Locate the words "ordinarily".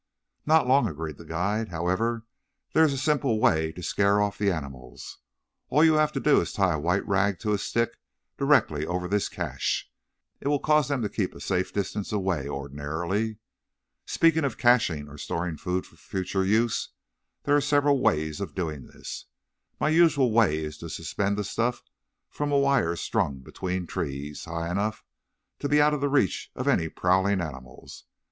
12.49-13.37